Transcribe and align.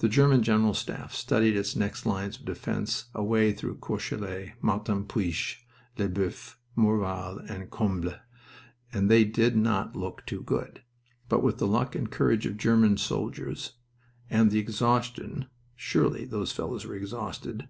The 0.00 0.08
German 0.08 0.42
General 0.42 0.74
Staff 0.74 1.14
studied 1.14 1.56
its 1.56 1.76
next 1.76 2.04
lines 2.04 2.36
of 2.36 2.44
defense 2.46 3.04
away 3.14 3.52
through 3.52 3.76
Courcelette, 3.76 4.60
Martinpuich, 4.60 5.58
Lesboeufs, 5.96 6.56
Morval, 6.76 7.48
and 7.48 7.70
Combles, 7.70 8.14
and 8.92 9.08
they 9.08 9.22
did 9.22 9.56
not 9.56 9.94
look 9.94 10.26
too 10.26 10.42
good, 10.42 10.82
but 11.28 11.44
with 11.44 11.62
luck 11.62 11.94
and 11.94 12.08
the 12.08 12.10
courage 12.10 12.44
of 12.44 12.56
German 12.56 12.96
soldiers, 12.96 13.74
and 14.28 14.50
the 14.50 14.58
exhaustion 14.58 15.46
surely 15.76 16.24
those 16.24 16.50
fellows 16.50 16.84
were 16.84 16.96
exhausted! 16.96 17.68